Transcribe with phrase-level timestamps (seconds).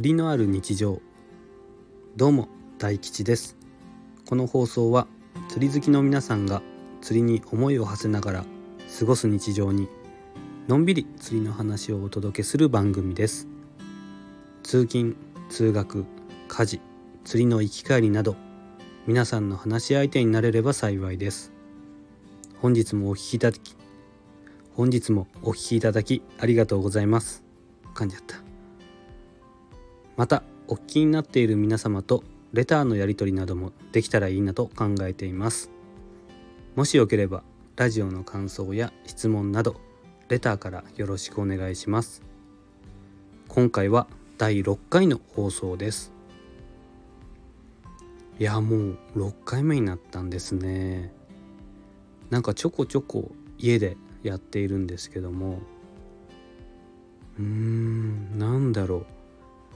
[0.00, 1.02] 釣りのある日常。
[2.16, 2.48] どうも
[2.78, 3.58] 大吉です。
[4.26, 5.06] この放送は
[5.50, 6.62] 釣り好きの皆さんが
[7.02, 8.44] 釣りに思いを馳せながら
[8.98, 9.90] 過ごす日常に
[10.68, 13.46] のんびり釣りの話をお届けする番組です。
[14.62, 15.16] 通勤
[15.50, 16.06] 通学
[16.48, 16.80] 家事
[17.24, 18.36] 釣りの行き帰りなど
[19.06, 21.52] 皆さんの話し相手になれれば幸いです。
[22.62, 23.76] 本日もお聞きいただき
[24.72, 27.44] 本日もお聞きいただきありがとうございます。
[27.94, 28.49] 噛んじゃった。
[30.20, 35.70] またお聞きになっている皆様とレターのやり取りなどもできたらいいなと考えています。
[36.76, 37.42] もしよければ
[37.76, 39.80] ラジオの感想や質問など
[40.28, 42.20] レターからよろしくお願いします。
[43.48, 46.12] 今回は第6回の放送です。
[48.38, 51.14] いやもう6回目になったんですね。
[52.28, 55.60] なんかちょこちょこ家でやっているんですけども。
[57.38, 59.19] うーんなんだろう。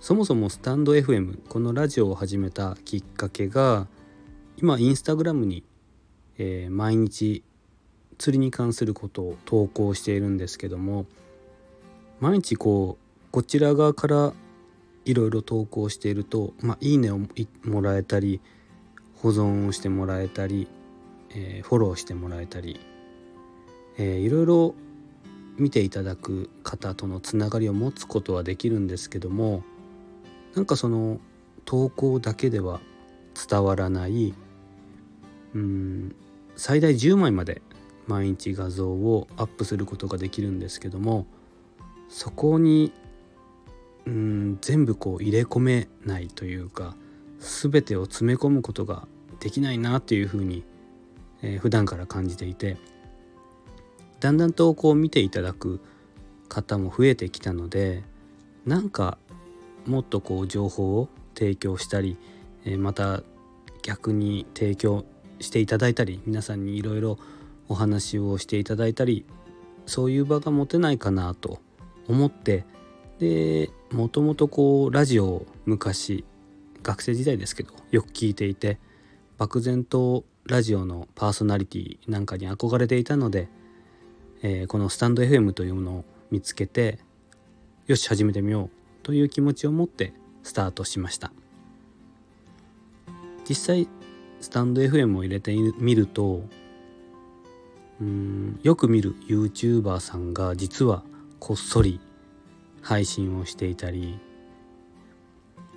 [0.00, 3.88] そもそもスタンド FM このラジオを始めたきっかけが
[4.56, 5.64] 今インスタグラムに、
[6.38, 7.42] えー、毎日
[8.16, 11.06] 釣りに関することを投稿しているんですけども
[12.20, 14.32] 毎日こうこちら側から
[15.04, 17.18] いろいろ投稿していると、まあ、いいねを
[17.64, 18.40] もらえたり
[19.16, 20.68] 保存をしてもらえたり、
[21.30, 22.80] えー、フォローしてもらえたり、
[23.96, 24.74] えー、いろいろ
[25.56, 29.64] 見ていただく方とのつながりを持つことはできるんですけども
[30.58, 31.20] なんかその
[31.64, 32.80] 投稿だけでは
[33.48, 34.34] 伝わらない
[35.54, 36.16] うん
[36.56, 37.62] 最大10枚まで
[38.08, 41.26] 毎日画像をアップすることができるんですけども
[42.08, 42.92] そこに
[44.04, 46.96] うん全部こう入れ込めないというか
[47.38, 49.06] 全てを詰め込むことが
[49.38, 50.64] できないなっていうふうに、
[51.40, 52.78] えー、普段から感じていて
[54.18, 55.80] だんだんとこう見ていただく
[56.48, 58.02] 方も増えてきたので
[58.66, 59.18] なんか
[59.86, 62.16] もっとこう情報を提供したり、
[62.64, 63.22] えまた
[63.82, 65.04] 逆に提供
[65.40, 67.18] していただいたり皆さんにいろいろ
[67.68, 69.24] お話をしていただいたり
[69.86, 71.60] そういう場が持てないかなと
[72.08, 72.64] 思って
[73.18, 76.24] でもともとこうラジオを昔
[76.82, 78.78] 学生時代ですけどよく聞いていて
[79.38, 83.48] 漠然とラジオのパーソナリティなんかに憧れていたので、
[84.42, 86.98] えー、このスタンド FM というものを見つけて
[87.86, 88.77] よし始めてみよう
[89.08, 91.32] という気持ちを持ってスタートしました。
[93.48, 93.88] 実際
[94.42, 96.42] スタンド FM を入れてみると
[98.02, 101.04] うんよく見る YouTuber さんが実は
[101.38, 102.00] こっそり
[102.82, 104.18] 配信をしていたり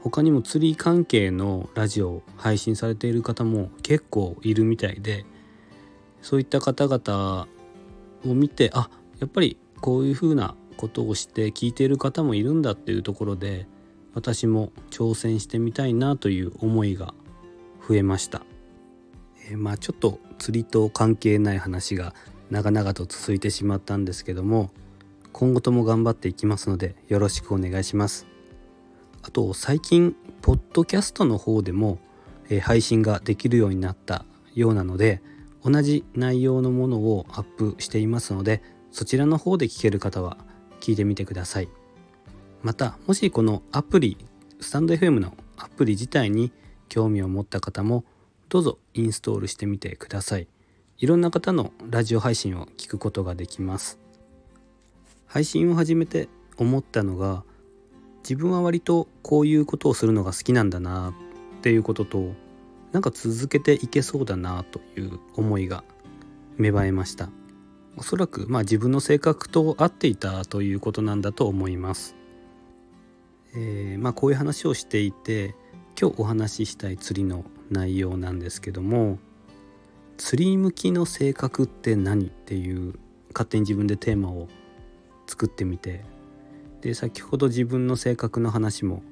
[0.00, 5.26] 他にも釣り関係のラジオを配信されている方も結構いるみたいで
[6.22, 7.46] そういった方々
[8.24, 8.88] を見てあ
[9.20, 13.66] やっぱりこういう風なことをして聞いている方もいるんだっていうところで
[14.14, 17.12] 私も挑戦してみたいなという思いが
[17.86, 18.42] 増えました、
[19.50, 22.14] えー、まあちょっと釣りと関係ない話が
[22.50, 24.70] 長々と続いてしまったんですけども
[25.32, 28.26] 今後とも頑張っていきますのでよろしくお願いします。
[29.22, 31.98] あと最近ポッドキャストの方でも、
[32.48, 34.24] えー、配信ができるようになった
[34.54, 35.20] ようなので
[35.62, 40.38] 同じ内容のものをアップしていますのでそちらの方で聞ける方は
[40.80, 41.68] 聞いてみてください。
[42.62, 44.16] またもしこのアプリ
[44.60, 46.52] スタンド FM のアプリ自体に
[46.88, 48.04] 興味を持った方も
[48.48, 50.48] どうぞインストールしてみてください。
[50.98, 53.98] いろんな方のラジオ配信を聞くことができます。
[55.26, 57.44] 配信を始めて思ったのが
[58.22, 61.14] 自分は割とこういうことをするのが好きなんだな
[61.58, 62.32] っていうことと
[62.92, 65.84] なんか続けていけそうだなという思いが
[66.56, 67.30] 芽生えました。
[67.98, 72.14] おそらくまあ自分の性格と合っていたということなんだと思います。
[73.54, 75.56] えー、まあこういう話をしていて
[76.00, 79.18] 今日お話ししたい釣りの内容なんですけども
[80.16, 82.94] 釣り向きの性格って何っていう
[83.34, 84.48] 勝手に自分でテーマを
[85.26, 86.04] 作ってみて
[86.82, 89.02] で先ほど自分の性格の話も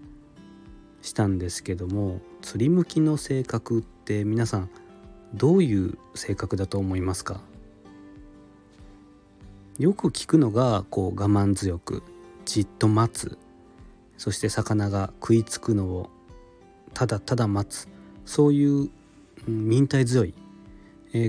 [1.03, 4.71] したんですけども釣り向きの性格って皆さん
[5.35, 7.41] どういう性格だと思いますか？
[9.78, 12.02] よく聞くのがこう我慢強く
[12.46, 13.38] じっと待つ。
[14.17, 16.11] そして魚が食いつくのを
[16.94, 17.88] ただただ待つ。
[18.25, 18.90] そういう
[19.46, 20.34] 忍耐強い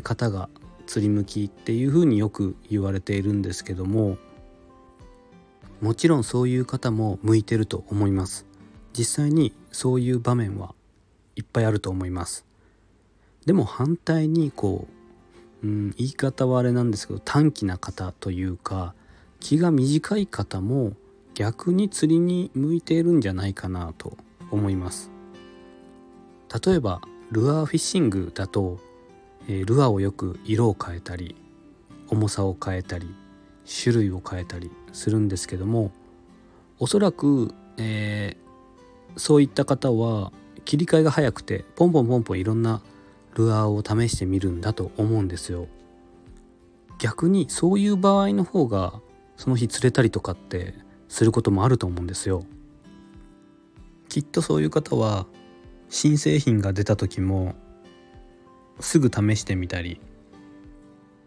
[0.01, 0.49] 方が
[0.85, 4.17] 釣り向きっていうふうによく言われているんですけども
[5.81, 8.45] もちろんそういう方も向いてると思います。
[8.93, 10.73] 実際にそういう場面は
[11.35, 12.45] いっぱいあると思います。
[13.45, 14.96] でも反対にこう
[15.63, 18.93] うん言い方はあれなんですけど短気な方というか
[19.39, 20.93] 気が短い方も
[21.33, 24.17] 逆に釣りに向いているんじゃないかなと
[24.49, 25.11] 思います。
[26.65, 27.01] 例えば
[27.31, 28.79] ルアーフィッシングだと、
[29.47, 31.35] えー、ルアーをよく色を変えたり
[32.07, 33.13] 重さを変えたり
[33.67, 35.91] 種類を変えたりするんですけども
[36.79, 40.31] おそらく、えー、そういった方は
[40.63, 42.81] 切り替えが早くてポンポンポンポンいろんな
[43.37, 45.67] ルアーを試してみるんだと思うんですよ。
[46.99, 48.99] 逆にそういう場合の方が
[49.35, 50.73] その日釣れたりとかって
[51.07, 52.43] することもあると思うんですよ。
[54.09, 55.27] きっとそういう方は
[55.89, 57.53] 新製品が出た時も
[58.79, 60.01] すぐ試してみたり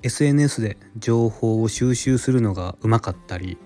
[0.03, 3.59] SNS で情報を収集するのがうまかったり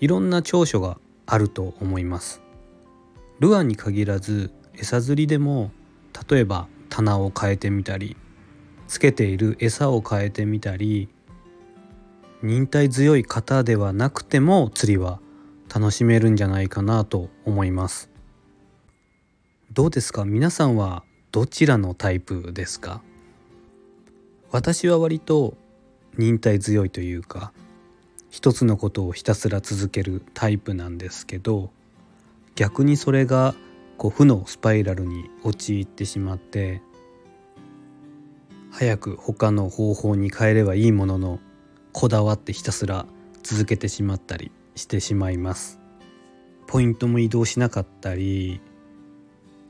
[0.00, 2.40] いろんな長所があると思います
[3.40, 5.70] ルアーに限らず餌釣りでも
[6.30, 8.16] 例えば棚を変えてみたり
[8.88, 11.10] つけている餌を変えてみたり
[12.42, 15.20] 忍耐強い方ではなくても釣りは
[15.68, 18.08] 楽しめるんじゃないかなと思います。
[19.74, 20.24] どうですか？
[20.24, 23.02] 皆さんはどちらのタイプですか？
[24.50, 25.54] 私は割と
[26.16, 27.52] 忍耐強いというか
[28.30, 31.68] 一つのことをひたすら続けるタイプなんですけど
[32.54, 33.54] 逆にそれが
[33.98, 36.80] こう負のスパイラルに陥ってしまって
[38.78, 41.40] 早く他の方法に変えればいいものの
[41.94, 43.06] こだわってひたすら
[43.42, 45.80] 続けてしまったりしてしまいます。
[46.66, 48.60] ポイントも移動しなかったり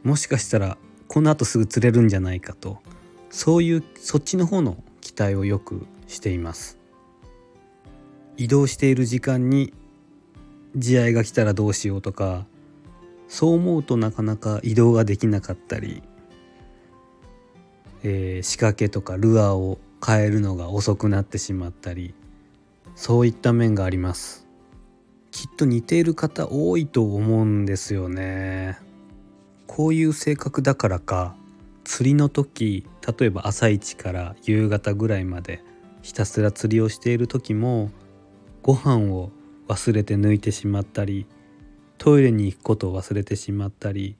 [0.02, 0.76] もしかしたら
[1.06, 2.78] このあとすぐ釣れるんじゃないかと
[3.30, 6.76] そういうそっちの方の期待をよくしています。
[8.36, 9.72] 移動している時間に
[10.74, 12.44] 地合が来たらどうしようとか
[13.28, 16.02] そう思うとなかなか移動ができなかったり、
[18.08, 22.14] えー、仕掛けとかルアーを変えるのが遅くなってしまったり
[22.94, 24.46] そういった面があります。
[25.32, 28.78] きっと似ている方多いと思うんですよね。
[29.66, 31.34] こういう性格だからか
[31.82, 32.86] 釣りの時
[33.18, 35.62] 例えば朝一から夕方ぐらいまで
[36.02, 37.90] ひたすら釣りをしている時も
[38.62, 39.30] ご飯を
[39.66, 41.26] 忘れて抜いてしまったり
[41.98, 44.16] トイレに行くことを忘れてしまったり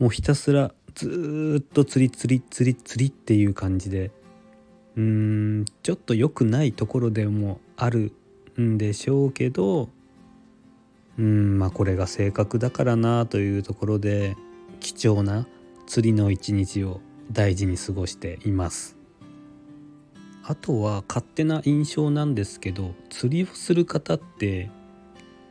[0.00, 4.10] もうひたすらずっと釣り釣り釣り釣りっていう感じで。
[4.96, 8.12] うーんちょっと良くないところでもある
[8.60, 9.88] んでしょうけど
[11.18, 14.36] うんまあこれが性格だからなというところで
[14.80, 15.46] 貴重な
[15.86, 17.00] 釣りの一日を
[17.30, 18.96] 大事に過ごしています。
[20.46, 24.70] あとは勝手な印象なんですけど釣りをする方って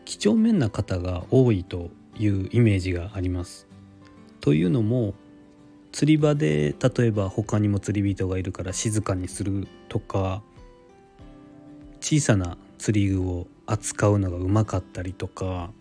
[0.05, 3.67] 几帳面な方が多いというイメージがあります。
[4.39, 5.15] というのも
[5.93, 10.41] 釣り場で例えば他にも釣り人がいるから静かにするとか
[12.01, 15.71] 小さな釣り具を扱うのがうまかったりとか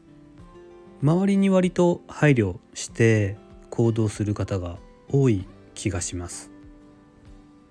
[1.03, 3.37] 周りに割と配慮して
[3.71, 4.77] 行動する方が
[5.11, 6.51] 多い気がします。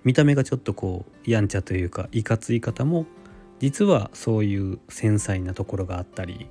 [0.04, 3.06] 見た目がちょっとこうやんちゃというかいかつい方も
[3.60, 6.48] 実はそういう繊細なところがあったり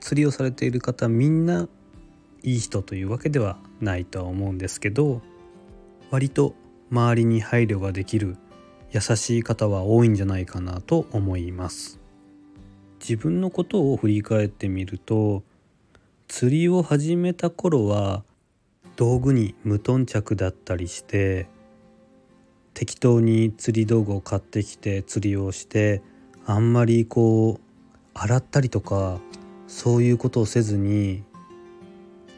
[0.00, 1.68] 釣りをされている方みんな
[2.42, 5.22] いい人というわけではないとは思うんですけど
[6.10, 6.54] 割と
[6.90, 8.36] 周りに配慮ができる
[8.92, 12.00] 優しい方は多いんじゃないかなと思います。
[13.00, 15.42] 自分のことを振り返ってみると
[16.28, 18.24] 釣りを始めた頃は
[18.96, 21.48] 道具に無頓着だったりして
[22.74, 26.02] 適当に釣り道具を買ってきて釣りをして
[26.44, 27.60] あんまりこう
[28.12, 29.18] 洗ったりとか
[29.66, 31.24] そういうことをせずに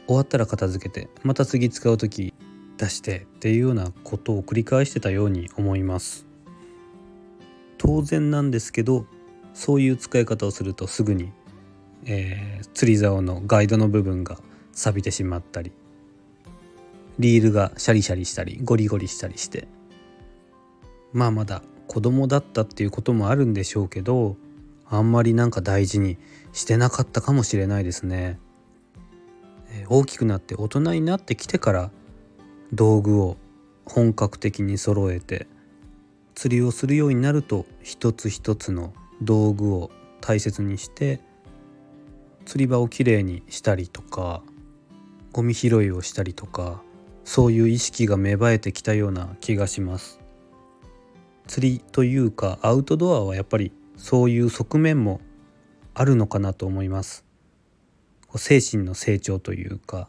[0.06, 2.34] 終わったら片付けてまた次使う時
[2.76, 6.26] 出してっていうようなことを繰り返してたように思います
[7.78, 9.06] 当然なんですけど
[9.54, 11.32] そういう使い方をするとすぐに、
[12.04, 14.38] えー、釣り竿のガイドの部分が
[14.72, 15.72] 錆びてしまったり
[17.18, 19.68] リールがシャリシャリしたりゴリゴリしたりして
[21.12, 24.36] まあまだ子供だったっていうこともあるんでしょうけど
[24.86, 26.18] あんまりなんか大事に
[26.52, 28.38] してなかったかもしれないですね。
[29.88, 31.90] 大きくなって大人になってきてから
[32.72, 33.36] 道具を
[33.84, 35.46] 本格的に揃えて
[36.34, 41.20] 釣りをするようになると一つ一つの道具を大切にして
[42.44, 44.42] 釣り場をきれいにしたりとか
[45.32, 46.82] ゴミ拾いをしたりとか
[47.24, 50.20] そういう意識が芽生えてきたような気がします。
[51.46, 55.20] 釣りというかアウトドアはやっぱりそういう側面も
[55.94, 57.24] あるのかなと思います。
[58.38, 60.08] 精神の成長というか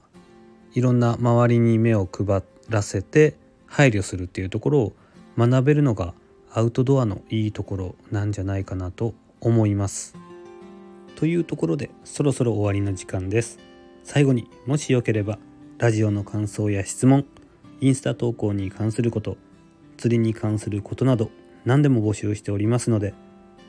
[0.73, 3.35] いろんな周りに目を配らせて
[3.67, 4.93] 配慮するっていうところを
[5.37, 6.13] 学べるのが
[6.51, 10.15] アウトドアのいいところなんじゃないかなと思います。
[11.15, 13.59] というところでそろそろ終わりの時間です
[14.03, 15.39] 最後にもしよければ
[15.77, 17.25] ラジオの感想や質問
[17.79, 19.37] インスタ投稿に関すること
[19.95, 21.29] 釣りに関することなど
[21.65, 23.13] 何でも募集しておりますので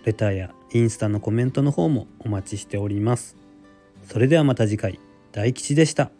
[0.05, 3.37] レターやインスタのコメントの方もお待ちしております
[4.05, 4.99] それではまた次回。
[5.33, 6.11] 大吉でした。